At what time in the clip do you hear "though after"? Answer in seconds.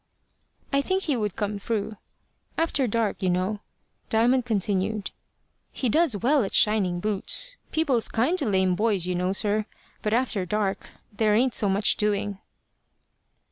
1.59-2.87